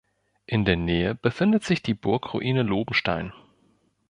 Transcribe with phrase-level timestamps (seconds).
[0.47, 3.33] In der Nähe befindet sich die Burgruine Lobenstein.